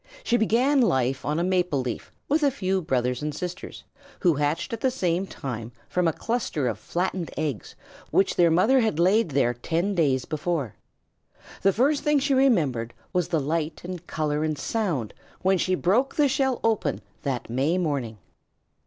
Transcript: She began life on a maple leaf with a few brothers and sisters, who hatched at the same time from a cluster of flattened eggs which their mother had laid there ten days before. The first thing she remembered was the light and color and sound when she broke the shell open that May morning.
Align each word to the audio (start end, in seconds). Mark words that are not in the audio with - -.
She 0.23 0.35
began 0.35 0.81
life 0.81 1.23
on 1.23 1.37
a 1.37 1.43
maple 1.43 1.79
leaf 1.79 2.11
with 2.27 2.41
a 2.41 2.49
few 2.49 2.81
brothers 2.81 3.21
and 3.21 3.35
sisters, 3.35 3.83
who 4.21 4.33
hatched 4.33 4.73
at 4.73 4.81
the 4.81 4.89
same 4.89 5.27
time 5.27 5.71
from 5.87 6.07
a 6.07 6.11
cluster 6.11 6.67
of 6.67 6.79
flattened 6.79 7.29
eggs 7.37 7.75
which 8.09 8.35
their 8.35 8.49
mother 8.49 8.79
had 8.79 8.97
laid 8.97 9.29
there 9.29 9.53
ten 9.53 9.93
days 9.93 10.25
before. 10.25 10.73
The 11.61 11.71
first 11.71 12.01
thing 12.03 12.17
she 12.17 12.33
remembered 12.33 12.95
was 13.13 13.27
the 13.27 13.39
light 13.39 13.81
and 13.83 14.07
color 14.07 14.43
and 14.43 14.57
sound 14.57 15.13
when 15.43 15.59
she 15.59 15.75
broke 15.75 16.15
the 16.15 16.27
shell 16.27 16.59
open 16.63 17.01
that 17.21 17.47
May 17.47 17.77
morning. 17.77 18.17